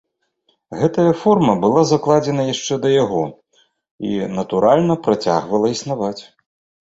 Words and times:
Гэтая 0.79 1.09
форма 1.23 1.53
была 1.65 1.81
закладзена 1.91 2.43
яшчэ 2.53 2.73
да 2.85 2.89
яго 3.03 3.21
і, 3.27 4.09
натуральна, 4.39 4.93
працягвала 5.05 5.67
існаваць. 5.77 6.19